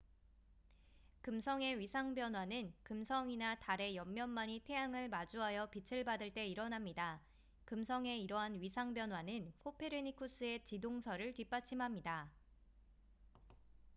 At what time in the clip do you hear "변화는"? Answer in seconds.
2.15-2.73, 8.95-9.53